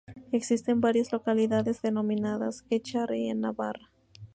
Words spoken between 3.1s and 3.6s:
en